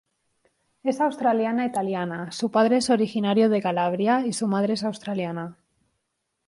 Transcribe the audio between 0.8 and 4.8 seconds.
Es australiana italiana, su padre es originario de Calabria y su madre